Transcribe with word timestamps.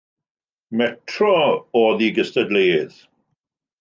“Metro” 0.79 1.35
oedd 1.83 2.03
ei 2.07 2.11
gystadleuydd. 2.17 2.97